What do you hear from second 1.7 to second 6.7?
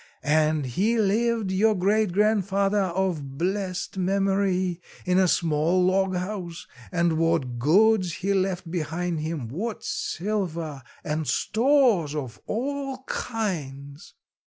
great grandfather of blessed memory, in a small log house;